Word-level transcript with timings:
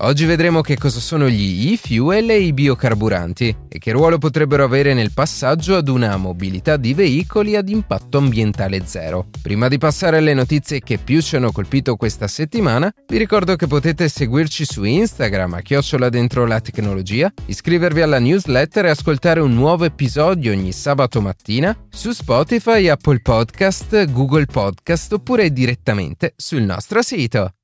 Oggi 0.00 0.26
vedremo 0.26 0.60
che 0.60 0.78
cosa 0.78 1.00
sono 1.00 1.28
gli 1.28 1.72
e-fuel 1.72 2.30
e 2.30 2.38
i 2.38 2.52
biocarburanti 2.52 3.56
e 3.68 3.78
che 3.78 3.90
ruolo 3.90 4.18
potrebbero 4.18 4.62
avere 4.62 4.94
nel 4.94 5.12
passaggio 5.12 5.74
ad 5.74 5.88
una 5.88 6.16
mobilità 6.16 6.76
di 6.76 6.94
veicoli 6.94 7.56
ad 7.56 7.68
impatto 7.68 8.18
ambientale 8.18 8.82
zero. 8.86 9.26
Prima 9.42 9.66
di 9.66 9.76
passare 9.76 10.18
alle 10.18 10.34
notizie 10.34 10.78
che 10.80 10.98
più 10.98 11.20
ci 11.20 11.34
hanno 11.34 11.50
colpito 11.50 11.96
questa 11.96 12.28
settimana, 12.28 12.92
vi 13.08 13.16
ricordo 13.16 13.56
che 13.56 13.66
potete 13.66 14.08
seguirci 14.08 14.64
su 14.64 14.84
Instagram 14.84 15.54
a 15.54 15.60
chiocciola 15.62 16.08
dentro 16.08 16.46
la 16.46 16.60
tecnologia, 16.60 17.32
iscrivervi 17.46 18.00
alla 18.00 18.20
newsletter 18.20 18.84
e 18.84 18.90
ascoltare 18.90 19.40
un 19.40 19.52
nuovo 19.52 19.84
episodio 19.84 20.52
ogni 20.52 20.70
sabato 20.70 21.20
mattina 21.20 21.76
su 21.90 22.12
Spotify, 22.12 22.86
Apple 22.86 23.18
Podcast, 23.20 24.12
Google 24.12 24.46
Podcast 24.46 25.12
oppure 25.14 25.50
direttamente 25.50 26.34
sul 26.36 26.62
nostro 26.62 27.02
sito. 27.02 27.54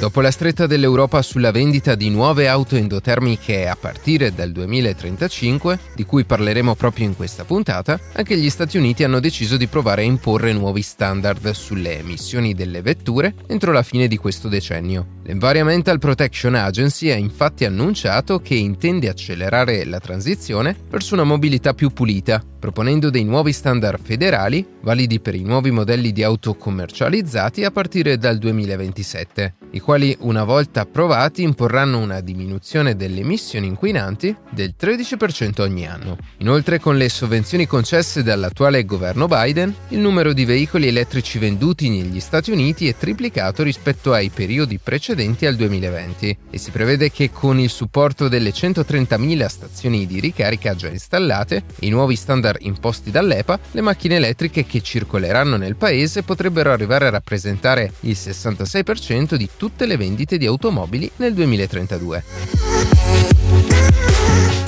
Dopo 0.00 0.22
la 0.22 0.30
stretta 0.30 0.66
dell'Europa 0.66 1.20
sulla 1.20 1.50
vendita 1.50 1.94
di 1.94 2.08
nuove 2.08 2.48
auto 2.48 2.74
endotermiche 2.74 3.68
a 3.68 3.76
partire 3.76 4.32
dal 4.32 4.50
2035, 4.50 5.78
di 5.94 6.06
cui 6.06 6.24
parleremo 6.24 6.74
proprio 6.74 7.04
in 7.04 7.14
questa 7.14 7.44
puntata, 7.44 8.00
anche 8.14 8.34
gli 8.38 8.48
Stati 8.48 8.78
Uniti 8.78 9.04
hanno 9.04 9.20
deciso 9.20 9.58
di 9.58 9.66
provare 9.66 10.00
a 10.00 10.06
imporre 10.06 10.54
nuovi 10.54 10.80
standard 10.80 11.50
sulle 11.50 11.98
emissioni 11.98 12.54
delle 12.54 12.80
vetture 12.80 13.34
entro 13.46 13.72
la 13.72 13.82
fine 13.82 14.08
di 14.08 14.16
questo 14.16 14.48
decennio. 14.48 15.18
L'Environmental 15.24 15.98
Protection 15.98 16.54
Agency 16.54 17.10
ha 17.10 17.14
infatti 17.14 17.66
annunciato 17.66 18.40
che 18.40 18.54
intende 18.54 19.08
accelerare 19.08 19.84
la 19.84 20.00
transizione 20.00 20.74
verso 20.88 21.12
una 21.12 21.24
mobilità 21.24 21.74
più 21.74 21.90
pulita, 21.90 22.42
proponendo 22.58 23.10
dei 23.10 23.24
nuovi 23.24 23.52
standard 23.52 24.00
federali 24.02 24.66
validi 24.82 25.20
per 25.20 25.34
i 25.34 25.42
nuovi 25.42 25.70
modelli 25.70 26.12
di 26.12 26.22
auto 26.22 26.54
commercializzati 26.54 27.64
a 27.64 27.70
partire 27.70 28.16
dal 28.16 28.38
2027, 28.38 29.54
i 29.72 29.80
quali 29.80 30.16
una 30.20 30.44
volta 30.44 30.80
approvati 30.80 31.42
imporranno 31.42 31.98
una 31.98 32.20
diminuzione 32.20 32.96
delle 32.96 33.20
emissioni 33.20 33.66
inquinanti 33.66 34.34
del 34.50 34.74
13% 34.78 35.60
ogni 35.60 35.86
anno. 35.86 36.16
Inoltre 36.38 36.80
con 36.80 36.96
le 36.96 37.10
sovvenzioni 37.10 37.66
concesse 37.66 38.22
dall'attuale 38.22 38.86
governo 38.86 39.26
Biden, 39.26 39.74
il 39.88 39.98
numero 39.98 40.32
di 40.32 40.46
veicoli 40.46 40.88
elettrici 40.88 41.38
venduti 41.38 41.90
negli 41.90 42.20
Stati 42.20 42.50
Uniti 42.50 42.88
è 42.88 42.96
triplicato 42.96 43.62
rispetto 43.62 44.12
ai 44.12 44.30
periodi 44.30 44.78
precedenti 44.82 45.09
al 45.46 45.56
2020 45.56 46.36
e 46.50 46.58
si 46.58 46.70
prevede 46.70 47.10
che 47.10 47.30
con 47.30 47.58
il 47.58 47.68
supporto 47.68 48.28
delle 48.28 48.50
130.000 48.50 49.46
stazioni 49.46 50.06
di 50.06 50.20
ricarica 50.20 50.76
già 50.76 50.88
installate 50.88 51.64
e 51.78 51.86
i 51.86 51.90
nuovi 51.90 52.14
standard 52.14 52.58
imposti 52.60 53.10
dall'EPA, 53.10 53.58
le 53.72 53.80
macchine 53.80 54.16
elettriche 54.16 54.64
che 54.64 54.80
circoleranno 54.80 55.56
nel 55.56 55.76
paese 55.76 56.22
potrebbero 56.22 56.70
arrivare 56.70 57.06
a 57.06 57.10
rappresentare 57.10 57.92
il 58.00 58.16
66% 58.16 59.34
di 59.34 59.48
tutte 59.56 59.86
le 59.86 59.96
vendite 59.96 60.38
di 60.38 60.46
automobili 60.46 61.10
nel 61.16 61.34
2032. 61.34 62.22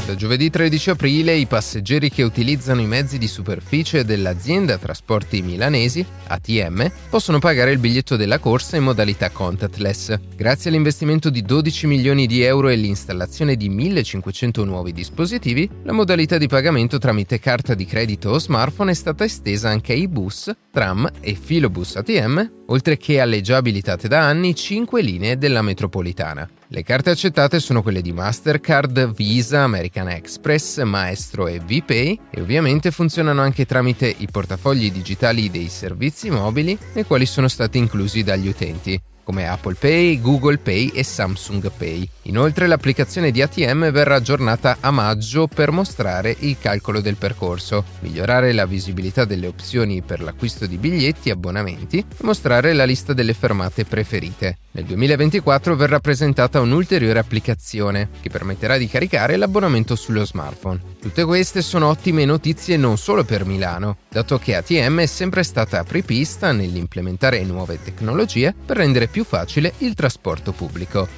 Da 0.05 0.17
giovedì 0.17 0.51
13 0.51 0.91
aprile 0.91 1.37
i 1.37 1.47
passeggeri 1.47 2.11
che 2.11 2.25
utilizzano 2.25 2.81
i 2.81 2.87
mezzi 2.87 3.19
di 3.19 3.29
superficie 3.29 4.05
dell'azienda 4.05 4.77
trasporti 4.77 5.43
milanesi, 5.43 6.05
ATM, 6.27 6.91
possono 7.09 7.39
pagare 7.39 7.71
il 7.71 7.79
biglietto 7.79 8.17
della 8.17 8.41
corsa 8.41 8.77
in 8.77 8.83
modalità 8.83 9.31
contactless. 9.31 10.19
Grazie 10.35 10.71
all'investimento 10.71 11.31
di 11.31 11.43
12 11.43 11.87
milioni 11.87 12.27
di 12.27 12.43
euro 12.43 12.69
e 12.69 12.75
l'installazione 12.75 13.55
di 13.55 13.69
1500 13.69 14.65
nuovi 14.65 14.93
dispositivi, 14.93 15.71
la 15.85 15.93
modalità 15.93 16.37
di 16.37 16.49
pagamento 16.49 16.99
tramite 16.99 17.39
carta 17.39 17.75
di 17.75 17.87
credito 17.87 18.31
o 18.31 18.41
smartphone 18.41 18.91
è 18.91 18.95
stata 18.95 19.23
estesa 19.23 19.69
anche 19.69 19.93
ai 19.93 20.09
bus, 20.09 20.51
tram 20.73 21.09
e 21.21 21.37
filobus 21.41 21.95
ATM, 21.95 22.65
oltre 22.67 22.97
che 22.97 23.21
alle 23.21 23.41
già 23.41 23.59
abilitate 23.59 24.09
da 24.09 24.27
anni 24.27 24.53
5 24.53 25.01
linee 25.01 25.39
della 25.39 25.63
metropolitana. 25.63 26.49
Le 26.75 26.85
carte 26.85 27.11
accettate 27.11 27.61
sono 27.61 27.83
quelle 27.83 28.01
di 28.01 28.15
Mastercard, 28.15 29.13
Visa, 29.13 29.63
American 29.63 30.09
Express, 30.09 30.83
Maestro 30.85 31.47
e 31.47 31.59
VPay 31.59 32.19
e 32.31 32.41
ovviamente 32.41 32.91
funzionano 32.91 33.43
anche 33.43 33.67
tramite 33.67 34.07
i 34.17 34.27
portafogli 34.31 34.91
digitali 34.91 35.51
dei 35.51 35.69
servizi 35.69 36.31
mobili 36.31 36.79
nei 36.95 37.05
quali 37.05 37.27
sono 37.27 37.49
stati 37.49 37.77
inclusi 37.77 38.23
dagli 38.23 38.49
utenti 38.49 38.99
come 39.23 39.47
Apple 39.47 39.75
Pay, 39.75 40.21
Google 40.21 40.59
Pay 40.59 40.89
e 40.95 41.05
Samsung 41.05 41.71
Pay. 41.77 42.09
Inoltre 42.23 42.67
l'applicazione 42.67 43.31
di 43.31 43.43
ATM 43.43 43.91
verrà 43.91 44.17
aggiornata 44.17 44.79
a 44.81 44.91
maggio 44.91 45.47
per 45.47 45.71
mostrare 45.71 46.35
il 46.41 46.57
calcolo 46.59 47.01
del 47.01 47.17
percorso, 47.17 47.85
migliorare 48.01 48.53
la 48.53 48.67
visibilità 48.67 49.25
delle 49.25 49.47
opzioni 49.47 50.03
per 50.03 50.23
l'acquisto 50.23 50.67
di 50.67 50.77
biglietti 50.77 51.29
e 51.29 51.33
abbonamenti 51.33 51.99
e 51.99 52.05
mostrare 52.23 52.73
la 52.73 52.85
lista 52.85 53.13
delle 53.13 53.35
fermate 53.35 53.85
preferite. 53.85 54.59
Nel 54.73 54.85
2024 54.85 55.77
verrà 55.77 56.01
presentata 56.01 56.61
un'ulteriore 56.61 57.19
applicazione 57.19 58.09
che 58.21 58.31
permetterà 58.31 58.77
di 58.77 58.89
caricare 58.89 59.37
l'abbonamento 59.37 59.95
sullo 59.97 60.25
smartphone. 60.25 60.92
Tutte 61.03 61.25
queste 61.25 61.63
sono 61.63 61.89
ottime 61.89 62.25
notizie 62.25 62.77
non 62.77 62.97
solo 62.97 63.25
per 63.25 63.45
Milano, 63.45 63.97
dato 64.09 64.39
che 64.39 64.55
ATM 64.55 65.01
è 65.01 65.07
sempre 65.07 65.43
stata 65.43 65.81
apripista 65.81 66.53
nell'implementare 66.53 67.43
nuove 67.43 67.83
tecnologie 67.83 68.55
per 68.65 68.77
rendere 68.77 69.09
più 69.09 69.25
facile 69.25 69.73
il 69.79 69.95
trasporto 69.95 70.53
pubblico. 70.53 71.09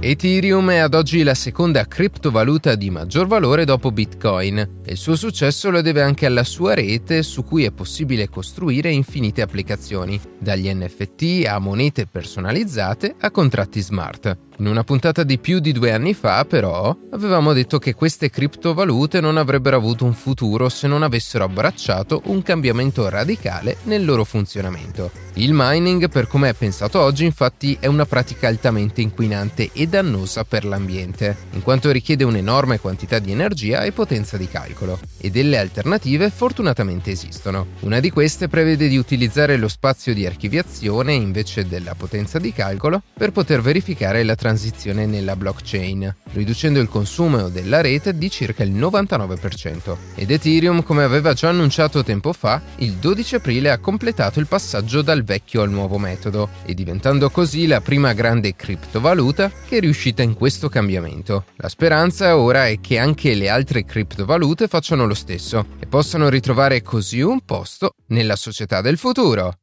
Ethereum 0.00 0.70
è 0.70 0.76
ad 0.76 0.94
oggi 0.94 1.22
la 1.22 1.34
seconda 1.34 1.84
criptovaluta 1.84 2.74
di 2.74 2.88
maggior 2.88 3.26
valore 3.26 3.66
dopo 3.66 3.90
Bitcoin 3.90 4.58
e 4.82 4.92
il 4.92 4.96
suo 4.96 5.14
successo 5.14 5.68
lo 5.68 5.82
deve 5.82 6.00
anche 6.00 6.24
alla 6.24 6.44
sua 6.44 6.72
rete 6.72 7.22
su 7.22 7.44
cui 7.44 7.64
è 7.64 7.70
possibile 7.70 8.30
costruire 8.30 8.90
infinite 8.90 9.42
applicazioni, 9.42 10.18
dagli 10.38 10.72
NFT 10.72 11.44
a 11.46 11.58
monete 11.58 12.06
personalizzate 12.06 13.16
a 13.18 13.30
contratti 13.30 13.80
smart. 13.82 14.38
In 14.58 14.68
una 14.68 14.84
puntata 14.84 15.22
di 15.22 15.38
più 15.38 15.58
di 15.58 15.70
due 15.72 15.92
anni 15.92 16.14
fa, 16.14 16.46
però, 16.46 16.96
avevamo 17.10 17.52
detto 17.52 17.78
che 17.78 17.92
queste 17.92 18.30
criptovalute 18.30 19.20
non 19.20 19.36
avrebbero 19.36 19.76
avuto 19.76 20.06
un 20.06 20.14
futuro 20.14 20.70
se 20.70 20.86
non 20.88 21.02
avessero 21.02 21.44
abbracciato 21.44 22.22
un 22.26 22.42
cambiamento 22.42 23.06
radicale 23.10 23.76
nel 23.82 24.06
loro 24.06 24.24
funzionamento. 24.24 25.10
Il 25.34 25.50
mining, 25.52 26.08
per 26.08 26.26
come 26.26 26.48
è 26.48 26.54
pensato 26.54 26.98
oggi, 26.98 27.26
infatti, 27.26 27.76
è 27.78 27.84
una 27.84 28.06
pratica 28.06 28.48
altamente 28.48 29.02
inquinante 29.02 29.68
e 29.74 29.86
dannosa 29.88 30.44
per 30.44 30.64
l'ambiente, 30.64 31.36
in 31.52 31.60
quanto 31.60 31.90
richiede 31.90 32.24
un'enorme 32.24 32.80
quantità 32.80 33.18
di 33.18 33.32
energia 33.32 33.82
e 33.82 33.92
potenza 33.92 34.38
di 34.38 34.48
calcolo. 34.48 34.98
E 35.18 35.28
delle 35.28 35.58
alternative 35.58 36.30
fortunatamente 36.30 37.10
esistono. 37.10 37.66
Una 37.80 38.00
di 38.00 38.08
queste 38.08 38.48
prevede 38.48 38.88
di 38.88 38.96
utilizzare 38.96 39.58
lo 39.58 39.68
spazio 39.68 40.14
di 40.14 40.24
archiviazione 40.24 41.12
invece 41.12 41.66
della 41.66 41.94
potenza 41.94 42.38
di 42.38 42.54
calcolo 42.54 43.02
per 43.12 43.32
poter 43.32 43.60
verificare 43.60 44.22
la 44.22 44.32
transizione 44.32 44.44
nella 45.04 45.36
blockchain, 45.36 46.14
riducendo 46.32 46.80
il 46.80 46.88
consumo 46.88 47.48
della 47.48 47.80
rete 47.80 48.16
di 48.16 48.30
circa 48.30 48.62
il 48.62 48.72
99%. 48.72 49.96
Ed 50.14 50.30
Ethereum, 50.30 50.82
come 50.82 51.02
aveva 51.02 51.32
già 51.32 51.48
annunciato 51.48 52.04
tempo 52.04 52.32
fa, 52.32 52.62
il 52.76 52.92
12 52.94 53.36
aprile 53.36 53.70
ha 53.70 53.78
completato 53.78 54.38
il 54.40 54.46
passaggio 54.46 55.02
dal 55.02 55.24
vecchio 55.24 55.62
al 55.62 55.70
nuovo 55.70 55.98
metodo 55.98 56.48
e 56.64 56.74
diventando 56.74 57.30
così 57.30 57.66
la 57.66 57.80
prima 57.80 58.12
grande 58.12 58.54
criptovaluta 58.54 59.50
che 59.66 59.78
è 59.78 59.80
riuscita 59.80 60.22
in 60.22 60.34
questo 60.34 60.68
cambiamento. 60.68 61.46
La 61.56 61.68
speranza 61.68 62.36
ora 62.36 62.68
è 62.68 62.80
che 62.80 62.98
anche 62.98 63.34
le 63.34 63.48
altre 63.48 63.84
criptovalute 63.84 64.68
facciano 64.68 65.06
lo 65.06 65.14
stesso 65.14 65.66
e 65.78 65.86
possano 65.86 66.28
ritrovare 66.28 66.82
così 66.82 67.20
un 67.20 67.40
posto 67.44 67.94
nella 68.08 68.36
società 68.36 68.80
del 68.80 68.98
futuro. 68.98 69.58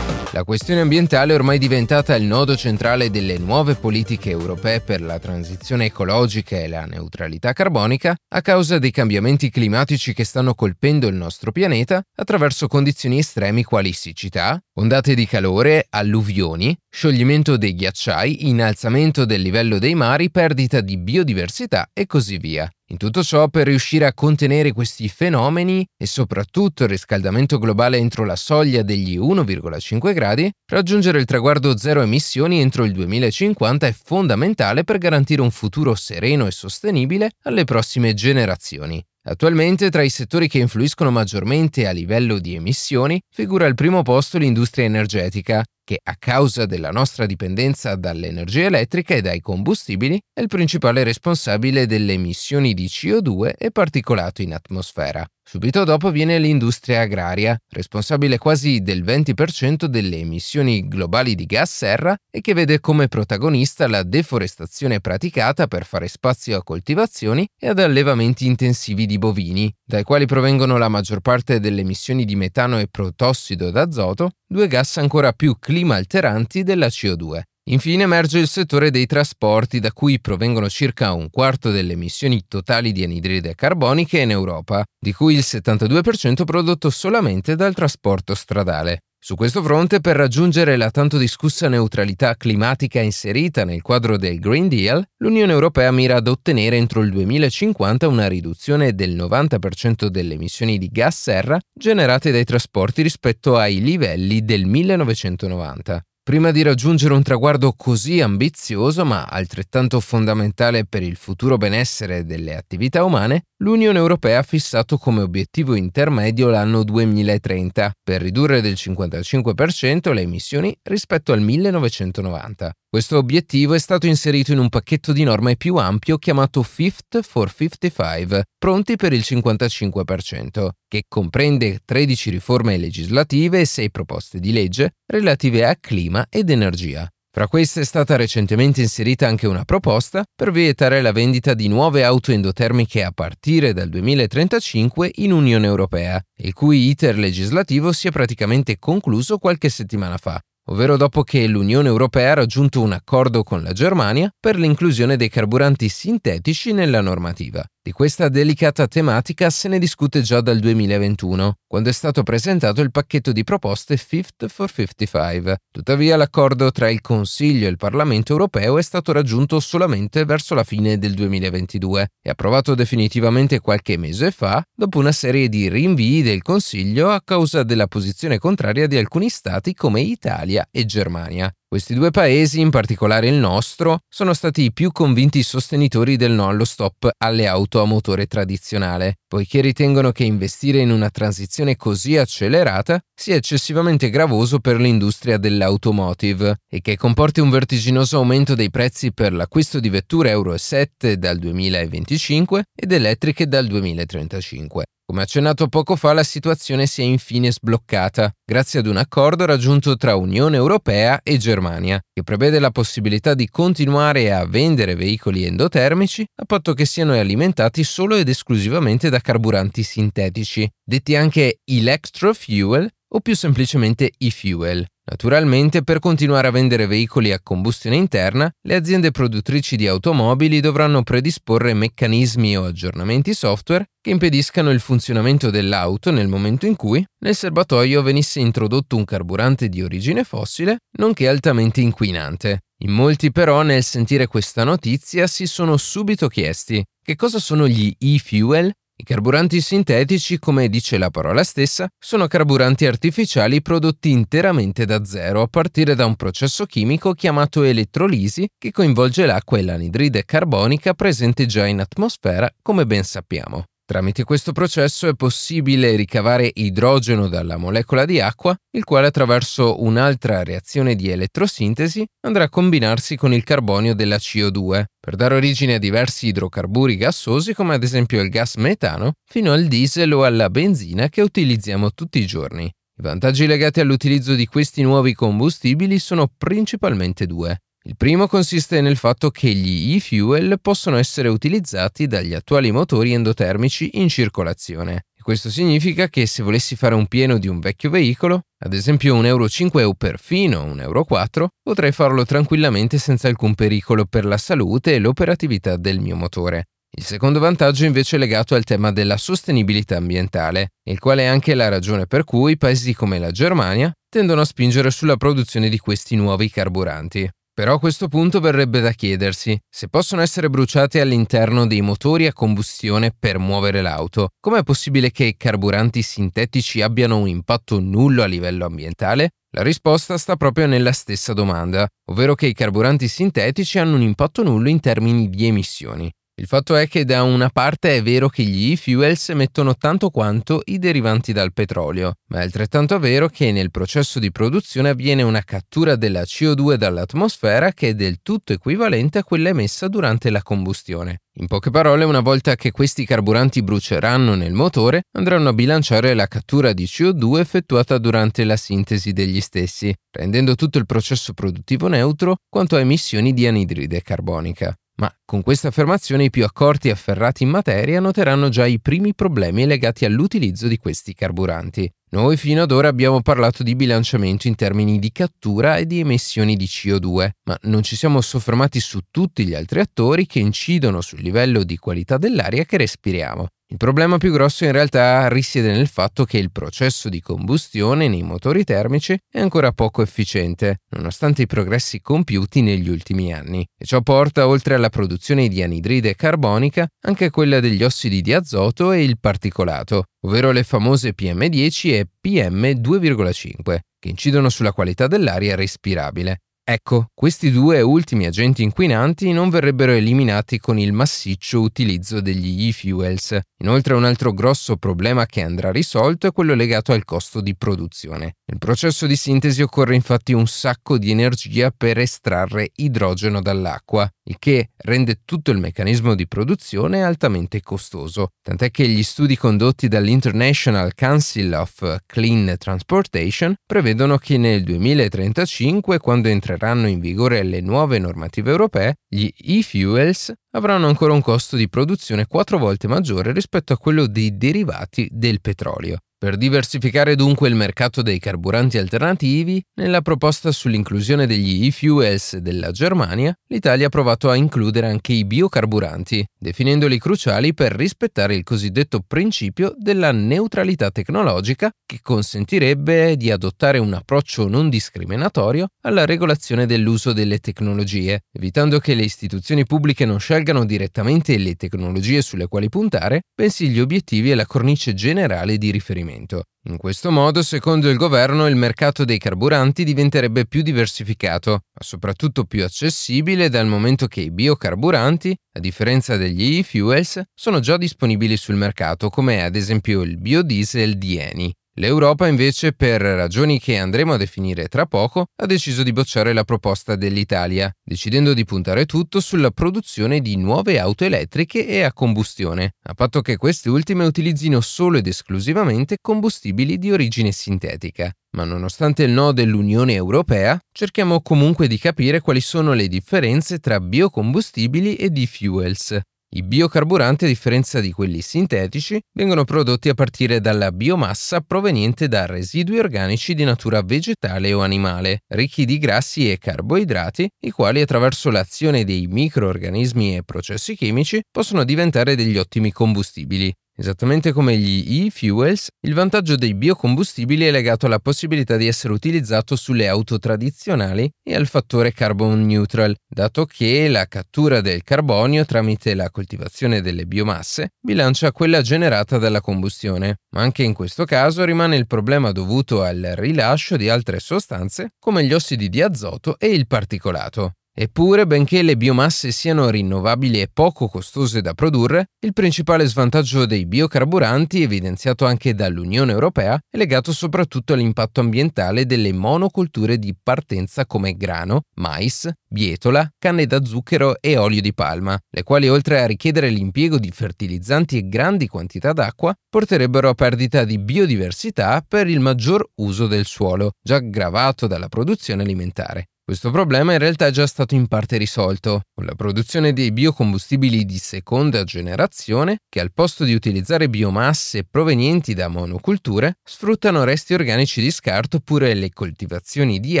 La 0.36 0.44
questione 0.44 0.82
ambientale 0.82 1.32
è 1.32 1.34
ormai 1.34 1.56
diventata 1.56 2.14
il 2.14 2.24
nodo 2.24 2.56
centrale 2.56 3.08
delle 3.08 3.38
nuove 3.38 3.74
politiche 3.74 4.28
europee 4.28 4.82
per 4.82 5.00
la 5.00 5.18
transizione 5.18 5.86
ecologica 5.86 6.58
e 6.58 6.68
la 6.68 6.84
neutralità 6.84 7.54
carbonica 7.54 8.14
a 8.34 8.42
causa 8.42 8.78
dei 8.78 8.90
cambiamenti 8.90 9.48
climatici 9.48 10.12
che 10.12 10.24
stanno 10.24 10.52
colpendo 10.52 11.06
il 11.06 11.14
nostro 11.14 11.52
pianeta 11.52 12.02
attraverso 12.14 12.66
condizioni 12.66 13.16
estremi 13.16 13.64
quali 13.64 13.94
siccità, 13.94 14.62
ondate 14.74 15.14
di 15.14 15.26
calore, 15.26 15.86
alluvioni, 15.88 16.76
scioglimento 16.90 17.56
dei 17.56 17.74
ghiacciai, 17.74 18.46
innalzamento 18.46 19.24
del 19.24 19.40
livello 19.40 19.78
dei 19.78 19.94
mari, 19.94 20.30
perdita 20.30 20.82
di 20.82 20.98
biodiversità 20.98 21.88
e 21.94 22.04
così 22.04 22.36
via. 22.36 22.70
In 22.90 22.98
tutto 22.98 23.24
ciò, 23.24 23.48
per 23.48 23.66
riuscire 23.66 24.06
a 24.06 24.14
contenere 24.14 24.70
questi 24.70 25.08
fenomeni 25.08 25.84
e 25.96 26.06
soprattutto 26.06 26.84
il 26.84 26.90
riscaldamento 26.90 27.58
globale 27.58 27.96
entro 27.96 28.24
la 28.24 28.36
soglia 28.36 28.82
degli 28.82 29.18
1,5 29.18 30.14
gradi, 30.14 30.48
raggiungere 30.70 31.18
il 31.18 31.24
traguardo 31.24 31.76
zero 31.76 32.02
emissioni 32.02 32.60
entro 32.60 32.84
il 32.84 32.92
2050 32.92 33.88
è 33.88 33.92
fondamentale 33.92 34.84
per 34.84 34.98
garantire 34.98 35.42
un 35.42 35.50
futuro 35.50 35.96
sereno 35.96 36.46
e 36.46 36.52
sostenibile 36.52 37.30
alle 37.42 37.64
prossime 37.64 38.14
generazioni. 38.14 39.04
Attualmente 39.28 39.90
tra 39.90 40.02
i 40.02 40.08
settori 40.08 40.46
che 40.46 40.58
influiscono 40.58 41.10
maggiormente 41.10 41.88
a 41.88 41.90
livello 41.90 42.38
di 42.38 42.54
emissioni 42.54 43.20
figura 43.28 43.66
al 43.66 43.74
primo 43.74 44.02
posto 44.02 44.38
l'industria 44.38 44.84
energetica, 44.84 45.64
che 45.82 45.98
a 46.00 46.14
causa 46.16 46.64
della 46.64 46.90
nostra 46.90 47.26
dipendenza 47.26 47.96
dall'energia 47.96 48.66
elettrica 48.66 49.14
e 49.14 49.22
dai 49.22 49.40
combustibili 49.40 50.20
è 50.32 50.40
il 50.40 50.46
principale 50.46 51.02
responsabile 51.02 51.86
delle 51.86 52.12
emissioni 52.12 52.72
di 52.72 52.86
CO2 52.86 53.54
e 53.58 53.72
particolato 53.72 54.42
in 54.42 54.54
atmosfera. 54.54 55.26
Subito 55.48 55.84
dopo 55.84 56.10
viene 56.10 56.40
l'industria 56.40 57.02
agraria, 57.02 57.56
responsabile 57.70 58.36
quasi 58.36 58.80
del 58.80 59.04
20% 59.04 59.84
delle 59.84 60.16
emissioni 60.16 60.88
globali 60.88 61.36
di 61.36 61.46
gas 61.46 61.72
serra 61.72 62.16
e 62.28 62.40
che 62.40 62.52
vede 62.52 62.80
come 62.80 63.06
protagonista 63.06 63.86
la 63.86 64.02
deforestazione 64.02 64.98
praticata 64.98 65.68
per 65.68 65.84
fare 65.84 66.08
spazio 66.08 66.56
a 66.56 66.64
coltivazioni 66.64 67.46
e 67.56 67.68
ad 67.68 67.78
allevamenti 67.78 68.44
intensivi 68.44 69.06
di 69.06 69.18
bovini, 69.18 69.72
dai 69.84 70.02
quali 70.02 70.26
provengono 70.26 70.78
la 70.78 70.88
maggior 70.88 71.20
parte 71.20 71.60
delle 71.60 71.82
emissioni 71.82 72.24
di 72.24 72.34
metano 72.34 72.80
e 72.80 72.88
protossido 72.90 73.70
d'azoto, 73.70 74.32
due 74.48 74.66
gas 74.66 74.96
ancora 74.96 75.30
più 75.30 75.60
clima 75.60 75.94
alteranti 75.94 76.64
della 76.64 76.88
CO2. 76.88 77.40
Infine 77.68 78.04
emerge 78.04 78.38
il 78.38 78.46
settore 78.46 78.92
dei 78.92 79.06
trasporti, 79.06 79.80
da 79.80 79.90
cui 79.90 80.20
provengono 80.20 80.68
circa 80.68 81.12
un 81.12 81.28
quarto 81.30 81.72
delle 81.72 81.94
emissioni 81.94 82.44
totali 82.46 82.92
di 82.92 83.02
anidride 83.02 83.56
carbonica 83.56 84.18
in 84.18 84.30
Europa, 84.30 84.84
di 84.96 85.12
cui 85.12 85.34
il 85.34 85.42
72% 85.44 86.44
prodotto 86.44 86.90
solamente 86.90 87.56
dal 87.56 87.74
trasporto 87.74 88.36
stradale. 88.36 89.00
Su 89.18 89.34
questo 89.34 89.64
fronte, 89.64 90.00
per 90.00 90.14
raggiungere 90.14 90.76
la 90.76 90.92
tanto 90.92 91.18
discussa 91.18 91.68
neutralità 91.68 92.36
climatica 92.36 93.00
inserita 93.00 93.64
nel 93.64 93.82
quadro 93.82 94.16
del 94.16 94.38
Green 94.38 94.68
Deal, 94.68 95.04
l'Unione 95.16 95.50
Europea 95.50 95.90
mira 95.90 96.14
ad 96.14 96.28
ottenere 96.28 96.76
entro 96.76 97.00
il 97.00 97.10
2050 97.10 98.06
una 98.06 98.28
riduzione 98.28 98.94
del 98.94 99.16
90% 99.16 100.06
delle 100.06 100.34
emissioni 100.34 100.78
di 100.78 100.86
gas 100.86 101.20
serra 101.20 101.58
generate 101.74 102.30
dai 102.30 102.44
trasporti 102.44 103.02
rispetto 103.02 103.56
ai 103.56 103.80
livelli 103.80 104.44
del 104.44 104.66
1990. 104.66 106.05
Prima 106.28 106.50
di 106.50 106.62
raggiungere 106.62 107.14
un 107.14 107.22
traguardo 107.22 107.72
così 107.72 108.20
ambizioso 108.20 109.04
ma 109.04 109.26
altrettanto 109.26 110.00
fondamentale 110.00 110.84
per 110.84 111.04
il 111.04 111.14
futuro 111.14 111.56
benessere 111.56 112.24
delle 112.24 112.56
attività 112.56 113.04
umane, 113.04 113.44
l'Unione 113.58 113.96
Europea 113.96 114.40
ha 114.40 114.42
fissato 114.42 114.98
come 114.98 115.20
obiettivo 115.20 115.76
intermedio 115.76 116.48
l'anno 116.48 116.82
2030 116.82 117.92
per 118.02 118.22
ridurre 118.22 118.60
del 118.60 118.74
55% 118.76 120.12
le 120.12 120.22
emissioni 120.22 120.76
rispetto 120.82 121.32
al 121.32 121.42
1990. 121.42 122.72
Questo 122.88 123.18
obiettivo 123.18 123.74
è 123.74 123.80
stato 123.80 124.06
inserito 124.06 124.52
in 124.52 124.58
un 124.58 124.68
pacchetto 124.68 125.12
di 125.12 125.24
norme 125.24 125.56
più 125.56 125.74
ampio 125.74 126.18
chiamato 126.18 126.62
Fifth 126.62 127.20
for 127.20 127.52
55, 127.52 128.44
pronti 128.56 128.94
per 128.94 129.12
il 129.12 129.24
55%, 129.26 130.68
che 130.86 131.02
comprende 131.08 131.80
13 131.84 132.30
riforme 132.30 132.76
legislative 132.76 133.60
e 133.60 133.64
6 133.64 133.90
proposte 133.90 134.38
di 134.38 134.52
legge 134.52 134.92
relative 135.04 135.66
a 135.66 135.76
clima 135.78 136.26
ed 136.30 136.48
energia. 136.48 137.10
Fra 137.28 137.48
queste 137.48 137.80
è 137.80 137.84
stata 137.84 138.14
recentemente 138.14 138.80
inserita 138.80 139.26
anche 139.26 139.48
una 139.48 139.64
proposta 139.64 140.24
per 140.34 140.52
vietare 140.52 141.02
la 141.02 141.12
vendita 141.12 141.54
di 141.54 141.68
nuove 141.68 142.04
auto 142.04 142.30
endotermiche 142.30 143.02
a 143.02 143.10
partire 143.10 143.74
dal 143.74 143.88
2035 143.88 145.10
in 145.16 145.32
Unione 145.32 145.66
Europea, 145.66 146.22
il 146.36 146.54
cui 146.54 146.88
iter 146.88 147.18
legislativo 147.18 147.92
si 147.92 148.06
è 148.06 148.10
praticamente 148.10 148.78
concluso 148.78 149.38
qualche 149.38 149.68
settimana 149.68 150.16
fa 150.16 150.40
ovvero 150.66 150.96
dopo 150.96 151.22
che 151.22 151.46
l'Unione 151.46 151.88
Europea 151.88 152.32
ha 152.32 152.34
raggiunto 152.34 152.80
un 152.80 152.92
accordo 152.92 153.42
con 153.42 153.62
la 153.62 153.72
Germania 153.72 154.32
per 154.38 154.56
l'inclusione 154.56 155.16
dei 155.16 155.28
carburanti 155.28 155.88
sintetici 155.88 156.72
nella 156.72 157.00
normativa. 157.00 157.64
Di 157.86 157.92
questa 157.92 158.28
delicata 158.28 158.88
tematica 158.88 159.48
se 159.48 159.68
ne 159.68 159.78
discute 159.78 160.20
già 160.20 160.40
dal 160.40 160.58
2021, 160.58 161.58
quando 161.68 161.88
è 161.88 161.92
stato 161.92 162.24
presentato 162.24 162.80
il 162.80 162.90
pacchetto 162.90 163.30
di 163.30 163.44
proposte 163.44 163.96
Fifth 163.96 164.48
for 164.48 164.68
55. 164.68 165.58
Tuttavia 165.70 166.16
l'accordo 166.16 166.72
tra 166.72 166.90
il 166.90 167.00
Consiglio 167.00 167.68
e 167.68 167.70
il 167.70 167.76
Parlamento 167.76 168.32
europeo 168.32 168.78
è 168.78 168.82
stato 168.82 169.12
raggiunto 169.12 169.60
solamente 169.60 170.24
verso 170.24 170.56
la 170.56 170.64
fine 170.64 170.98
del 170.98 171.14
2022 171.14 172.08
e 172.22 172.28
approvato 172.30 172.74
definitivamente 172.74 173.60
qualche 173.60 173.96
mese 173.96 174.32
fa, 174.32 174.64
dopo 174.74 174.98
una 174.98 175.12
serie 175.12 175.48
di 175.48 175.68
rinvii 175.68 176.22
del 176.22 176.42
Consiglio 176.42 177.10
a 177.10 177.22
causa 177.24 177.62
della 177.62 177.86
posizione 177.86 178.38
contraria 178.38 178.88
di 178.88 178.96
alcuni 178.96 179.28
stati 179.28 179.74
come 179.74 180.00
Italia 180.00 180.66
e 180.72 180.84
Germania. 180.86 181.48
Questi 181.68 181.94
due 181.94 182.12
paesi, 182.12 182.60
in 182.60 182.70
particolare 182.70 183.26
il 183.26 183.34
nostro, 183.34 183.98
sono 184.08 184.34
stati 184.34 184.62
i 184.62 184.72
più 184.72 184.92
convinti 184.92 185.42
sostenitori 185.42 186.16
del 186.16 186.30
no 186.30 186.46
allo 186.46 186.64
stop 186.64 187.10
alle 187.18 187.48
auto 187.48 187.82
a 187.82 187.84
motore 187.84 188.26
tradizionale, 188.26 189.16
poiché 189.26 189.60
ritengono 189.62 190.12
che 190.12 190.22
investire 190.22 190.78
in 190.78 190.92
una 190.92 191.10
transizione 191.10 191.74
così 191.74 192.16
accelerata 192.16 193.00
sia 193.12 193.34
eccessivamente 193.34 194.10
gravoso 194.10 194.60
per 194.60 194.78
l'industria 194.78 195.38
dell'automotive 195.38 196.58
e 196.70 196.80
che 196.80 196.96
comporti 196.96 197.40
un 197.40 197.50
vertiginoso 197.50 198.18
aumento 198.18 198.54
dei 198.54 198.70
prezzi 198.70 199.12
per 199.12 199.32
l'acquisto 199.32 199.80
di 199.80 199.88
vetture 199.88 200.30
Euro 200.30 200.56
7 200.56 201.18
dal 201.18 201.36
2025 201.36 202.62
ed 202.76 202.92
elettriche 202.92 203.48
dal 203.48 203.66
2035. 203.66 204.84
Come 205.08 205.22
accennato 205.22 205.68
poco 205.68 205.94
fa, 205.94 206.12
la 206.12 206.24
situazione 206.24 206.86
si 206.86 207.00
è 207.00 207.04
infine 207.04 207.52
sbloccata, 207.52 208.28
grazie 208.44 208.80
ad 208.80 208.88
un 208.88 208.96
accordo 208.96 209.44
raggiunto 209.44 209.96
tra 209.96 210.16
Unione 210.16 210.56
Europea 210.56 211.20
e 211.22 211.38
Germania, 211.38 212.00
che 212.12 212.24
prevede 212.24 212.58
la 212.58 212.72
possibilità 212.72 213.34
di 213.34 213.48
continuare 213.48 214.32
a 214.32 214.44
vendere 214.46 214.96
veicoli 214.96 215.44
endotermici 215.44 216.26
a 216.34 216.44
patto 216.44 216.74
che 216.74 216.86
siano 216.86 217.12
alimentati 217.12 217.84
solo 217.84 218.16
ed 218.16 218.28
esclusivamente 218.28 219.08
da 219.08 219.20
carburanti 219.20 219.84
sintetici, 219.84 220.68
detti 220.82 221.14
anche 221.14 221.60
electrofuel 221.64 222.90
o 223.08 223.20
più 223.20 223.34
semplicemente 223.34 224.12
e-fuel. 224.16 224.86
Naturalmente, 225.08 225.84
per 225.84 226.00
continuare 226.00 226.48
a 226.48 226.50
vendere 226.50 226.88
veicoli 226.88 227.30
a 227.32 227.40
combustione 227.40 227.94
interna, 227.94 228.50
le 228.62 228.74
aziende 228.74 229.12
produttrici 229.12 229.76
di 229.76 229.86
automobili 229.86 230.58
dovranno 230.58 231.04
predisporre 231.04 231.74
meccanismi 231.74 232.58
o 232.58 232.64
aggiornamenti 232.64 233.32
software 233.32 233.86
che 234.00 234.10
impediscano 234.10 234.72
il 234.72 234.80
funzionamento 234.80 235.50
dell'auto 235.50 236.10
nel 236.10 236.26
momento 236.26 236.66
in 236.66 236.74
cui 236.74 237.06
nel 237.22 237.36
serbatoio 237.36 238.02
venisse 238.02 238.40
introdotto 238.40 238.96
un 238.96 239.04
carburante 239.04 239.68
di 239.68 239.80
origine 239.80 240.24
fossile, 240.24 240.78
nonché 240.98 241.28
altamente 241.28 241.80
inquinante. 241.80 242.62
In 242.80 242.90
molti 242.90 243.30
però 243.30 243.62
nel 243.62 243.84
sentire 243.84 244.26
questa 244.26 244.64
notizia 244.64 245.28
si 245.28 245.46
sono 245.46 245.76
subito 245.76 246.26
chiesti 246.26 246.84
che 247.00 247.14
cosa 247.14 247.38
sono 247.38 247.68
gli 247.68 247.94
e-fuel 247.96 248.72
carburanti 249.06 249.60
sintetici, 249.60 250.40
come 250.40 250.68
dice 250.68 250.98
la 250.98 251.10
parola 251.10 251.44
stessa, 251.44 251.86
sono 251.96 252.26
carburanti 252.26 252.86
artificiali 252.86 253.62
prodotti 253.62 254.10
interamente 254.10 254.84
da 254.84 255.04
zero 255.04 255.42
a 255.42 255.46
partire 255.46 255.94
da 255.94 256.04
un 256.06 256.16
processo 256.16 256.66
chimico 256.66 257.12
chiamato 257.12 257.62
elettrolisi 257.62 258.48
che 258.58 258.72
coinvolge 258.72 259.24
l'acqua 259.24 259.58
e 259.58 259.62
l'anidride 259.62 260.24
carbonica 260.24 260.92
presente 260.94 261.46
già 261.46 261.66
in 261.66 261.78
atmosfera, 261.78 262.50
come 262.60 262.84
ben 262.84 263.04
sappiamo. 263.04 263.66
Tramite 263.88 264.24
questo 264.24 264.50
processo 264.50 265.06
è 265.06 265.14
possibile 265.14 265.94
ricavare 265.94 266.50
idrogeno 266.52 267.28
dalla 267.28 267.56
molecola 267.56 268.04
di 268.04 268.20
acqua, 268.20 268.52
il 268.72 268.82
quale 268.82 269.06
attraverso 269.06 269.80
un'altra 269.80 270.42
reazione 270.42 270.96
di 270.96 271.08
elettrosintesi 271.08 272.04
andrà 272.22 272.44
a 272.44 272.48
combinarsi 272.48 273.14
con 273.14 273.32
il 273.32 273.44
carbonio 273.44 273.94
della 273.94 274.16
CO2 274.16 274.82
per 274.98 275.14
dare 275.14 275.36
origine 275.36 275.74
a 275.74 275.78
diversi 275.78 276.26
idrocarburi 276.26 276.96
gassosi 276.96 277.54
come 277.54 277.74
ad 277.74 277.84
esempio 277.84 278.20
il 278.20 278.28
gas 278.28 278.56
metano, 278.56 279.12
fino 279.24 279.52
al 279.52 279.66
diesel 279.66 280.12
o 280.14 280.24
alla 280.24 280.50
benzina 280.50 281.08
che 281.08 281.22
utilizziamo 281.22 281.92
tutti 281.92 282.18
i 282.18 282.26
giorni. 282.26 282.64
I 282.64 283.02
vantaggi 283.02 283.46
legati 283.46 283.78
all'utilizzo 283.78 284.34
di 284.34 284.46
questi 284.46 284.82
nuovi 284.82 285.14
combustibili 285.14 286.00
sono 286.00 286.28
principalmente 286.36 287.24
due. 287.24 287.60
Il 287.86 287.96
primo 287.96 288.26
consiste 288.26 288.80
nel 288.80 288.96
fatto 288.96 289.30
che 289.30 289.48
gli 289.48 289.94
e-fuel 289.94 290.58
possono 290.60 290.96
essere 290.96 291.28
utilizzati 291.28 292.08
dagli 292.08 292.34
attuali 292.34 292.72
motori 292.72 293.12
endotermici 293.12 294.00
in 294.00 294.08
circolazione. 294.08 295.04
Questo 295.22 295.50
significa 295.50 296.08
che 296.08 296.26
se 296.26 296.42
volessi 296.42 296.74
fare 296.74 296.96
un 296.96 297.06
pieno 297.06 297.38
di 297.38 297.46
un 297.46 297.60
vecchio 297.60 297.90
veicolo, 297.90 298.40
ad 298.58 298.72
esempio 298.72 299.14
un 299.14 299.24
Euro 299.24 299.48
5 299.48 299.84
o 299.84 299.94
perfino 299.94 300.64
un 300.64 300.80
Euro 300.80 301.04
4, 301.04 301.48
potrei 301.62 301.92
farlo 301.92 302.24
tranquillamente 302.24 302.98
senza 302.98 303.28
alcun 303.28 303.54
pericolo 303.54 304.04
per 304.04 304.24
la 304.24 304.36
salute 304.36 304.96
e 304.96 304.98
l'operatività 304.98 305.76
del 305.76 306.00
mio 306.00 306.16
motore. 306.16 306.64
Il 306.90 307.04
secondo 307.04 307.38
vantaggio 307.38 307.84
invece 307.84 308.16
è 308.16 308.18
legato 308.18 308.56
al 308.56 308.64
tema 308.64 308.90
della 308.90 309.16
sostenibilità 309.16 309.96
ambientale, 309.96 310.70
il 310.88 310.98
quale 310.98 311.22
è 311.22 311.26
anche 311.26 311.54
la 311.54 311.68
ragione 311.68 312.08
per 312.08 312.24
cui 312.24 312.56
paesi 312.56 312.94
come 312.94 313.20
la 313.20 313.30
Germania 313.30 313.92
tendono 314.08 314.40
a 314.40 314.44
spingere 314.44 314.90
sulla 314.90 315.16
produzione 315.16 315.68
di 315.68 315.78
questi 315.78 316.16
nuovi 316.16 316.50
carburanti. 316.50 317.30
Però 317.56 317.72
a 317.72 317.78
questo 317.78 318.08
punto 318.08 318.38
verrebbe 318.38 318.80
da 318.80 318.90
chiedersi 318.90 319.58
se 319.66 319.88
possono 319.88 320.20
essere 320.20 320.50
bruciati 320.50 320.98
all'interno 320.98 321.66
dei 321.66 321.80
motori 321.80 322.26
a 322.26 322.32
combustione 322.34 323.14
per 323.18 323.38
muovere 323.38 323.80
l'auto, 323.80 324.28
com'è 324.38 324.62
possibile 324.62 325.10
che 325.10 325.24
i 325.24 325.36
carburanti 325.38 326.02
sintetici 326.02 326.82
abbiano 326.82 327.16
un 327.16 327.28
impatto 327.28 327.80
nullo 327.80 328.22
a 328.22 328.26
livello 328.26 328.66
ambientale? 328.66 329.30
La 329.52 329.62
risposta 329.62 330.18
sta 330.18 330.36
proprio 330.36 330.66
nella 330.66 330.92
stessa 330.92 331.32
domanda, 331.32 331.88
ovvero 332.10 332.34
che 332.34 332.44
i 332.44 332.52
carburanti 332.52 333.08
sintetici 333.08 333.78
hanno 333.78 333.94
un 333.94 334.02
impatto 334.02 334.42
nullo 334.42 334.68
in 334.68 334.80
termini 334.80 335.30
di 335.30 335.46
emissioni. 335.46 336.12
Il 336.38 336.46
fatto 336.46 336.76
è 336.76 336.86
che 336.86 337.06
da 337.06 337.22
una 337.22 337.48
parte 337.48 337.96
è 337.96 338.02
vero 338.02 338.28
che 338.28 338.42
gli 338.42 338.72
e-fuels 338.72 339.30
emettono 339.30 339.74
tanto 339.74 340.10
quanto 340.10 340.60
i 340.66 340.78
derivanti 340.78 341.32
dal 341.32 341.54
petrolio, 341.54 342.16
ma 342.26 342.40
è 342.40 342.42
altrettanto 342.42 342.98
vero 342.98 343.28
che 343.30 343.52
nel 343.52 343.70
processo 343.70 344.18
di 344.18 344.30
produzione 344.30 344.90
avviene 344.90 345.22
una 345.22 345.40
cattura 345.40 345.96
della 345.96 346.24
CO2 346.24 346.74
dall'atmosfera 346.74 347.72
che 347.72 347.88
è 347.88 347.94
del 347.94 348.18
tutto 348.20 348.52
equivalente 348.52 349.16
a 349.16 349.24
quella 349.24 349.48
emessa 349.48 349.88
durante 349.88 350.28
la 350.28 350.42
combustione. 350.42 351.20
In 351.38 351.46
poche 351.46 351.70
parole, 351.70 352.04
una 352.04 352.20
volta 352.20 352.54
che 352.54 352.70
questi 352.70 353.06
carburanti 353.06 353.62
bruceranno 353.62 354.34
nel 354.34 354.52
motore, 354.52 355.04
andranno 355.12 355.48
a 355.48 355.54
bilanciare 355.54 356.12
la 356.12 356.26
cattura 356.26 356.74
di 356.74 356.84
CO2 356.84 357.38
effettuata 357.38 357.96
durante 357.96 358.44
la 358.44 358.58
sintesi 358.58 359.14
degli 359.14 359.40
stessi, 359.40 359.90
rendendo 360.10 360.54
tutto 360.54 360.76
il 360.76 360.84
processo 360.84 361.32
produttivo 361.32 361.88
neutro 361.88 362.36
quanto 362.46 362.76
a 362.76 362.80
emissioni 362.80 363.32
di 363.32 363.46
anidride 363.46 364.02
carbonica. 364.02 364.76
Ma 364.98 365.14
con 365.26 365.42
questa 365.42 365.68
affermazione 365.68 366.24
i 366.24 366.30
più 366.30 366.44
accorti 366.44 366.88
e 366.88 366.92
afferrati 366.92 367.42
in 367.42 367.50
materia 367.50 368.00
noteranno 368.00 368.48
già 368.48 368.64
i 368.64 368.80
primi 368.80 369.14
problemi 369.14 369.66
legati 369.66 370.06
all'utilizzo 370.06 370.68
di 370.68 370.78
questi 370.78 371.12
carburanti. 371.12 371.90
Noi 372.10 372.38
fino 372.38 372.62
ad 372.62 372.70
ora 372.70 372.88
abbiamo 372.88 373.20
parlato 373.20 373.62
di 373.62 373.76
bilanciamento 373.76 374.46
in 374.46 374.54
termini 374.54 374.98
di 374.98 375.12
cattura 375.12 375.76
e 375.76 375.86
di 375.86 375.98
emissioni 375.98 376.56
di 376.56 376.64
CO2, 376.64 377.30
ma 377.44 377.58
non 377.62 377.82
ci 377.82 377.94
siamo 377.94 378.22
soffermati 378.22 378.80
su 378.80 379.00
tutti 379.10 379.44
gli 379.44 379.54
altri 379.54 379.80
attori 379.80 380.24
che 380.24 380.38
incidono 380.38 381.02
sul 381.02 381.20
livello 381.20 381.62
di 381.62 381.76
qualità 381.76 382.16
dell'aria 382.16 382.64
che 382.64 382.78
respiriamo. 382.78 383.48
Il 383.68 383.78
problema 383.78 384.16
più 384.16 384.30
grosso 384.30 384.64
in 384.64 384.70
realtà 384.70 385.26
risiede 385.26 385.72
nel 385.72 385.88
fatto 385.88 386.24
che 386.24 386.38
il 386.38 386.52
processo 386.52 387.08
di 387.08 387.20
combustione 387.20 388.06
nei 388.06 388.22
motori 388.22 388.62
termici 388.62 389.18
è 389.28 389.40
ancora 389.40 389.72
poco 389.72 390.02
efficiente, 390.02 390.82
nonostante 390.90 391.42
i 391.42 391.46
progressi 391.46 392.00
compiuti 392.00 392.62
negli 392.62 392.88
ultimi 392.88 393.32
anni, 393.32 393.66
e 393.76 393.84
ciò 393.84 394.02
porta 394.02 394.46
oltre 394.46 394.76
alla 394.76 394.88
produzione 394.88 395.48
di 395.48 395.64
anidride 395.64 396.14
carbonica 396.14 396.86
anche 397.06 397.30
quella 397.30 397.58
degli 397.58 397.82
ossidi 397.82 398.20
di 398.20 398.32
azoto 398.32 398.92
e 398.92 399.02
il 399.02 399.18
particolato, 399.18 400.04
ovvero 400.20 400.52
le 400.52 400.62
famose 400.62 401.12
PM10 401.12 401.90
e 401.92 402.08
PM2,5, 402.22 403.78
che 403.98 404.08
incidono 404.08 404.48
sulla 404.48 404.72
qualità 404.72 405.08
dell'aria 405.08 405.56
respirabile. 405.56 406.42
Ecco, 406.68 407.10
questi 407.14 407.52
due 407.52 407.80
ultimi 407.80 408.26
agenti 408.26 408.64
inquinanti 408.64 409.30
non 409.30 409.50
verrebbero 409.50 409.92
eliminati 409.92 410.58
con 410.58 410.80
il 410.80 410.92
massiccio 410.92 411.60
utilizzo 411.60 412.20
degli 412.20 412.66
e-fuels. 412.66 413.38
Inoltre 413.58 413.94
un 413.94 414.04
altro 414.04 414.32
grosso 414.32 414.76
problema 414.76 415.26
che 415.26 415.42
andrà 415.42 415.70
risolto 415.70 416.26
è 416.26 416.32
quello 416.32 416.54
legato 416.54 416.90
al 416.90 417.04
costo 417.04 417.40
di 417.40 417.54
produzione. 417.54 418.38
Nel 418.46 418.58
processo 418.58 419.06
di 419.06 419.14
sintesi 419.14 419.62
occorre 419.62 419.94
infatti 419.94 420.32
un 420.32 420.48
sacco 420.48 420.98
di 420.98 421.12
energia 421.12 421.70
per 421.70 421.98
estrarre 421.98 422.70
idrogeno 422.74 423.40
dall'acqua, 423.40 424.10
il 424.24 424.36
che 424.40 424.70
rende 424.78 425.20
tutto 425.24 425.52
il 425.52 425.58
meccanismo 425.58 426.16
di 426.16 426.26
produzione 426.26 427.04
altamente 427.04 427.60
costoso, 427.60 428.30
tant'è 428.42 428.72
che 428.72 428.88
gli 428.88 429.04
studi 429.04 429.36
condotti 429.36 429.86
dall'International 429.86 430.94
Council 430.94 431.52
of 431.54 431.98
Clean 432.06 432.56
Transportation 432.58 433.54
prevedono 433.64 434.18
che 434.18 434.36
nel 434.36 434.64
2035, 434.64 435.98
quando 435.98 436.28
entrerà 436.28 436.55
entreranno 436.56 436.88
in 436.88 437.00
vigore 437.00 437.42
le 437.42 437.60
nuove 437.60 437.98
normative 437.98 438.50
europee, 438.50 438.96
gli 439.06 439.28
e-fuels 439.36 440.32
avranno 440.52 440.88
ancora 440.88 441.12
un 441.12 441.20
costo 441.20 441.56
di 441.56 441.68
produzione 441.68 442.26
quattro 442.26 442.58
volte 442.58 442.88
maggiore 442.88 443.32
rispetto 443.32 443.74
a 443.74 443.78
quello 443.78 444.06
dei 444.06 444.36
derivati 444.36 445.08
del 445.12 445.40
petrolio. 445.40 445.98
Per 446.18 446.38
diversificare 446.38 447.14
dunque 447.14 447.46
il 447.46 447.54
mercato 447.54 448.00
dei 448.00 448.18
carburanti 448.18 448.78
alternativi, 448.78 449.62
nella 449.74 450.00
proposta 450.00 450.50
sull'inclusione 450.50 451.26
degli 451.26 451.66
e-fuels 451.66 452.38
della 452.38 452.70
Germania, 452.70 453.36
l'Italia 453.48 453.88
ha 453.88 453.90
provato 453.90 454.30
a 454.30 454.34
includere 454.34 454.88
anche 454.88 455.12
i 455.12 455.26
biocarburanti, 455.26 456.24
definendoli 456.38 456.98
cruciali 456.98 457.52
per 457.52 457.72
rispettare 457.72 458.34
il 458.34 458.44
cosiddetto 458.44 459.04
principio 459.06 459.74
della 459.76 460.10
neutralità 460.10 460.90
tecnologica 460.90 461.70
che 461.84 461.98
consentirebbe 462.00 463.18
di 463.18 463.30
adottare 463.30 463.76
un 463.76 463.92
approccio 463.92 464.48
non 464.48 464.70
discriminatorio 464.70 465.68
alla 465.82 466.06
regolazione 466.06 466.64
dell'uso 466.64 467.12
delle 467.12 467.40
tecnologie, 467.40 468.22
evitando 468.32 468.78
che 468.78 468.94
le 468.94 469.02
istituzioni 469.02 469.66
pubbliche 469.66 470.06
non 470.06 470.18
scelgano 470.18 470.64
direttamente 470.64 471.36
le 471.36 471.56
tecnologie 471.56 472.22
sulle 472.22 472.48
quali 472.48 472.70
puntare, 472.70 473.24
bensì 473.34 473.68
gli 473.68 473.80
obiettivi 473.80 474.30
e 474.30 474.34
la 474.34 474.46
cornice 474.46 474.94
generale 474.94 475.58
di 475.58 475.70
riferimento 475.70 476.04
riferimento. 476.06 476.44
In 476.68 476.76
questo 476.78 477.10
modo, 477.10 477.42
secondo 477.42 477.88
il 477.90 477.96
governo, 477.96 478.46
il 478.46 478.56
mercato 478.56 479.04
dei 479.04 479.18
carburanti 479.18 479.84
diventerebbe 479.84 480.46
più 480.46 480.62
diversificato, 480.62 481.50
ma 481.50 481.80
soprattutto 481.80 482.44
più 482.44 482.64
accessibile 482.64 483.48
dal 483.48 483.66
momento 483.66 484.06
che 484.06 484.20
i 484.20 484.30
biocarburanti, 484.30 485.36
a 485.52 485.60
differenza 485.60 486.16
degli 486.16 486.58
e-fuels, 486.58 487.22
sono 487.34 487.60
già 487.60 487.76
disponibili 487.76 488.36
sul 488.36 488.56
mercato, 488.56 489.10
come 489.10 489.44
ad 489.44 489.54
esempio 489.54 490.02
il 490.02 490.18
biodiesel 490.18 490.96
di 490.96 491.18
Eni. 491.18 491.54
L'Europa 491.78 492.26
invece, 492.26 492.72
per 492.72 493.02
ragioni 493.02 493.60
che 493.60 493.76
andremo 493.76 494.14
a 494.14 494.16
definire 494.16 494.66
tra 494.66 494.86
poco, 494.86 495.26
ha 495.36 495.44
deciso 495.44 495.82
di 495.82 495.92
bocciare 495.92 496.32
la 496.32 496.42
proposta 496.42 496.96
dell'Italia, 496.96 497.70
decidendo 497.84 498.32
di 498.32 498.46
puntare 498.46 498.86
tutto 498.86 499.20
sulla 499.20 499.50
produzione 499.50 500.20
di 500.20 500.38
nuove 500.38 500.78
auto 500.78 501.04
elettriche 501.04 501.66
e 501.66 501.82
a 501.82 501.92
combustione, 501.92 502.76
a 502.82 502.94
patto 502.94 503.20
che 503.20 503.36
queste 503.36 503.68
ultime 503.68 504.06
utilizzino 504.06 504.62
solo 504.62 504.96
ed 504.96 505.06
esclusivamente 505.06 505.98
combustibili 506.00 506.78
di 506.78 506.92
origine 506.92 507.30
sintetica. 507.30 508.10
Ma 508.36 508.44
nonostante 508.44 509.02
il 509.02 509.10
no 509.10 509.32
dell'Unione 509.32 509.92
Europea, 509.92 510.58
cerchiamo 510.72 511.20
comunque 511.20 511.68
di 511.68 511.76
capire 511.76 512.20
quali 512.20 512.40
sono 512.40 512.72
le 512.72 512.88
differenze 512.88 513.58
tra 513.58 513.80
biocombustibili 513.80 514.96
e 514.96 515.10
di 515.10 515.26
fuels. 515.26 516.00
I 516.36 516.42
biocarburanti, 516.42 517.24
a 517.24 517.28
differenza 517.28 517.80
di 517.80 517.92
quelli 517.92 518.20
sintetici, 518.20 519.00
vengono 519.14 519.44
prodotti 519.44 519.88
a 519.88 519.94
partire 519.94 520.38
dalla 520.38 520.70
biomassa 520.70 521.40
proveniente 521.40 522.08
da 522.08 522.26
residui 522.26 522.78
organici 522.78 523.32
di 523.32 523.42
natura 523.42 523.80
vegetale 523.80 524.52
o 524.52 524.60
animale, 524.60 525.20
ricchi 525.28 525.64
di 525.64 525.78
grassi 525.78 526.30
e 526.30 526.36
carboidrati, 526.36 527.26
i 527.40 527.50
quali 527.50 527.80
attraverso 527.80 528.30
l'azione 528.30 528.84
dei 528.84 529.06
microorganismi 529.06 530.16
e 530.16 530.24
processi 530.24 530.76
chimici 530.76 531.22
possono 531.30 531.64
diventare 531.64 532.14
degli 532.14 532.36
ottimi 532.36 532.70
combustibili. 532.70 533.50
Esattamente 533.78 534.32
come 534.32 534.56
gli 534.56 535.04
e-fuels, 535.04 535.68
il 535.82 535.92
vantaggio 535.92 536.34
dei 536.36 536.54
biocombustibili 536.54 537.44
è 537.44 537.50
legato 537.50 537.84
alla 537.84 537.98
possibilità 537.98 538.56
di 538.56 538.66
essere 538.66 538.94
utilizzato 538.94 539.54
sulle 539.54 539.86
auto 539.86 540.18
tradizionali 540.18 541.10
e 541.22 541.34
al 541.34 541.46
fattore 541.46 541.92
carbon 541.92 542.46
neutral, 542.46 542.96
dato 543.06 543.44
che 543.44 543.86
la 543.88 544.06
cattura 544.06 544.62
del 544.62 544.82
carbonio 544.82 545.44
tramite 545.44 545.94
la 545.94 546.10
coltivazione 546.10 546.80
delle 546.80 547.04
biomasse 547.04 547.72
bilancia 547.78 548.32
quella 548.32 548.62
generata 548.62 549.18
dalla 549.18 549.42
combustione. 549.42 550.20
Ma 550.30 550.40
anche 550.40 550.62
in 550.62 550.72
questo 550.72 551.04
caso 551.04 551.44
rimane 551.44 551.76
il 551.76 551.86
problema 551.86 552.32
dovuto 552.32 552.82
al 552.82 553.12
rilascio 553.14 553.76
di 553.76 553.90
altre 553.90 554.20
sostanze 554.20 554.92
come 554.98 555.22
gli 555.24 555.34
ossidi 555.34 555.68
di 555.68 555.82
azoto 555.82 556.38
e 556.38 556.46
il 556.46 556.66
particolato. 556.66 557.56
Eppure, 557.78 558.26
benché 558.26 558.62
le 558.62 558.74
biomasse 558.74 559.30
siano 559.30 559.68
rinnovabili 559.68 560.40
e 560.40 560.48
poco 560.50 560.88
costose 560.88 561.42
da 561.42 561.52
produrre, 561.52 562.06
il 562.20 562.32
principale 562.32 562.86
svantaggio 562.86 563.44
dei 563.44 563.66
biocarburanti, 563.66 564.62
evidenziato 564.62 565.26
anche 565.26 565.54
dall'Unione 565.54 566.10
Europea, 566.10 566.58
è 566.70 566.78
legato 566.78 567.12
soprattutto 567.12 567.74
all'impatto 567.74 568.20
ambientale 568.20 568.86
delle 568.86 569.12
monoculture 569.12 569.98
di 569.98 570.16
partenza 570.20 570.86
come 570.86 571.18
grano, 571.18 571.64
mais, 571.74 572.30
bietola, 572.48 573.06
canne 573.18 573.44
da 573.44 573.62
zucchero 573.62 574.22
e 574.22 574.38
olio 574.38 574.62
di 574.62 574.72
palma, 574.72 575.14
le 575.28 575.42
quali 575.42 575.68
oltre 575.68 576.00
a 576.00 576.06
richiedere 576.06 576.48
l'impiego 576.48 576.98
di 576.98 577.10
fertilizzanti 577.10 577.98
e 577.98 578.08
grandi 578.08 578.46
quantità 578.48 578.94
d'acqua, 578.94 579.34
porterebbero 579.50 580.08
a 580.08 580.14
perdita 580.14 580.64
di 580.64 580.78
biodiversità 580.78 581.84
per 581.86 582.08
il 582.08 582.20
maggior 582.20 582.66
uso 582.76 583.06
del 583.06 583.26
suolo, 583.26 583.72
già 583.82 583.96
aggravato 583.96 584.66
dalla 584.66 584.88
produzione 584.88 585.42
alimentare. 585.42 586.06
Questo 586.26 586.50
problema 586.50 586.92
in 586.92 586.98
realtà 586.98 587.26
è 587.26 587.30
già 587.30 587.46
stato 587.46 587.76
in 587.76 587.86
parte 587.86 588.16
risolto, 588.16 588.80
con 588.92 589.04
la 589.04 589.14
produzione 589.14 589.72
dei 589.72 589.92
biocombustibili 589.92 590.84
di 590.84 590.98
seconda 590.98 591.62
generazione 591.62 592.56
che 592.68 592.80
al 592.80 592.92
posto 592.92 593.22
di 593.22 593.32
utilizzare 593.32 593.88
biomasse 593.88 594.64
provenienti 594.64 595.34
da 595.34 595.46
monoculture, 595.46 596.38
sfruttano 596.42 597.04
resti 597.04 597.32
organici 597.32 597.80
di 597.80 597.92
scarto 597.92 598.38
oppure 598.38 598.74
le 598.74 598.90
coltivazioni 598.90 599.78
di 599.78 600.00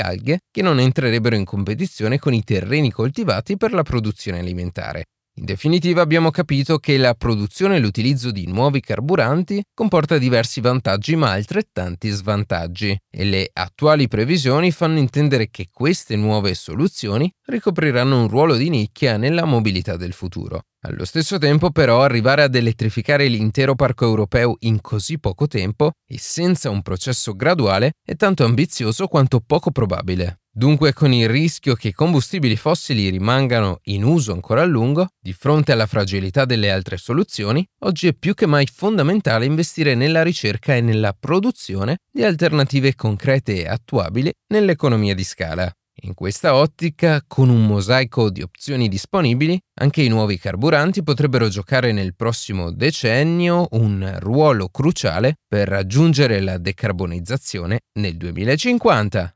alghe 0.00 0.40
che 0.50 0.62
non 0.62 0.80
entrerebbero 0.80 1.36
in 1.36 1.44
competizione 1.44 2.18
con 2.18 2.34
i 2.34 2.42
terreni 2.42 2.90
coltivati 2.90 3.56
per 3.56 3.72
la 3.72 3.84
produzione 3.84 4.40
alimentare. 4.40 5.04
In 5.38 5.44
definitiva 5.44 6.00
abbiamo 6.00 6.30
capito 6.30 6.78
che 6.78 6.96
la 6.96 7.12
produzione 7.12 7.76
e 7.76 7.78
l'utilizzo 7.78 8.30
di 8.30 8.46
nuovi 8.46 8.80
carburanti 8.80 9.62
comporta 9.74 10.16
diversi 10.16 10.62
vantaggi 10.62 11.14
ma 11.14 11.32
altrettanti 11.32 12.08
svantaggi 12.08 12.96
e 13.10 13.24
le 13.24 13.50
attuali 13.52 14.08
previsioni 14.08 14.70
fanno 14.70 14.98
intendere 14.98 15.50
che 15.50 15.68
queste 15.70 16.16
nuove 16.16 16.54
soluzioni 16.54 17.30
ricopriranno 17.48 18.22
un 18.22 18.28
ruolo 18.28 18.56
di 18.56 18.70
nicchia 18.70 19.18
nella 19.18 19.44
mobilità 19.44 19.98
del 19.98 20.14
futuro. 20.14 20.62
Allo 20.86 21.04
stesso 21.04 21.36
tempo 21.36 21.70
però 21.70 22.02
arrivare 22.02 22.42
ad 22.42 22.54
elettrificare 22.54 23.28
l'intero 23.28 23.74
parco 23.74 24.06
europeo 24.06 24.56
in 24.60 24.80
così 24.80 25.18
poco 25.18 25.46
tempo 25.46 25.92
e 26.08 26.16
senza 26.18 26.70
un 26.70 26.80
processo 26.80 27.36
graduale 27.36 27.92
è 28.02 28.16
tanto 28.16 28.42
ambizioso 28.42 29.06
quanto 29.06 29.42
poco 29.44 29.70
probabile. 29.70 30.38
Dunque, 30.58 30.94
con 30.94 31.12
il 31.12 31.28
rischio 31.28 31.74
che 31.74 31.88
i 31.88 31.92
combustibili 31.92 32.56
fossili 32.56 33.10
rimangano 33.10 33.80
in 33.84 34.02
uso 34.02 34.32
ancora 34.32 34.62
a 34.62 34.64
lungo, 34.64 35.08
di 35.20 35.34
fronte 35.34 35.72
alla 35.72 35.84
fragilità 35.84 36.46
delle 36.46 36.70
altre 36.70 36.96
soluzioni, 36.96 37.62
oggi 37.80 38.06
è 38.06 38.14
più 38.14 38.32
che 38.32 38.46
mai 38.46 38.66
fondamentale 38.66 39.44
investire 39.44 39.94
nella 39.94 40.22
ricerca 40.22 40.74
e 40.74 40.80
nella 40.80 41.12
produzione 41.12 41.98
di 42.10 42.24
alternative 42.24 42.94
concrete 42.94 43.64
e 43.64 43.68
attuabili 43.68 44.32
nell'economia 44.46 45.14
di 45.14 45.24
scala. 45.24 45.70
In 46.04 46.14
questa 46.14 46.54
ottica, 46.54 47.22
con 47.26 47.50
un 47.50 47.66
mosaico 47.66 48.30
di 48.30 48.40
opzioni 48.40 48.88
disponibili, 48.88 49.60
anche 49.80 50.00
i 50.00 50.08
nuovi 50.08 50.38
carburanti 50.38 51.02
potrebbero 51.02 51.48
giocare 51.48 51.92
nel 51.92 52.14
prossimo 52.14 52.70
decennio 52.70 53.66
un 53.72 54.16
ruolo 54.20 54.70
cruciale 54.70 55.34
per 55.46 55.68
raggiungere 55.68 56.40
la 56.40 56.56
decarbonizzazione 56.56 57.80
nel 57.98 58.16
2050. 58.16 59.35